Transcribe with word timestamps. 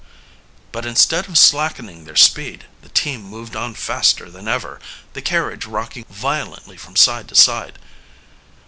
But 0.71 0.83
instead 0.87 1.29
of 1.29 1.37
slackening 1.37 2.05
their 2.05 2.15
speed, 2.15 2.65
the 2.81 2.89
team 2.89 3.21
moved 3.21 3.55
on 3.55 3.75
faster 3.75 4.31
than 4.31 4.47
ever, 4.47 4.79
the 5.13 5.21
carriage 5.21 5.67
rocking 5.67 6.05
violently 6.09 6.75
from 6.75 6.95
side 6.95 7.27
to 7.27 7.35
side. 7.35 7.77